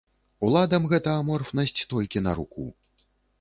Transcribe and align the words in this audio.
Уладам 0.45 0.87
гэта 0.93 1.09
аморфнасць 1.17 1.75
толькі 1.93 2.25
на 2.29 2.35
руку. 2.41 2.67